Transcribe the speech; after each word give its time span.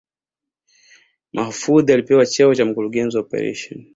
Mahfoudhi 1.33 1.93
alipewa 1.93 2.25
cheo 2.25 2.55
cha 2.55 2.65
Mkurugenzi 2.65 3.17
wa 3.17 3.23
Operesheni 3.23 3.89